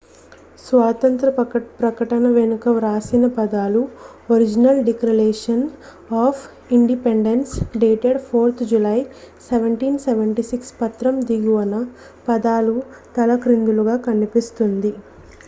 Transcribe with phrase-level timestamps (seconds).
[0.59, 1.29] "స్వాతంత్య్ర
[1.81, 3.81] ప్రకటన వెనుక వ్రాసిన పదాలు
[4.29, 5.61] "original declaration
[6.21, 6.41] of
[6.71, 10.41] independence dated 4th July 1776"".
[10.81, 11.83] పత్రం దిగువన
[12.27, 12.75] పదాలు
[13.15, 14.93] తలక్రిందులుగా కనిపిస్తుంది.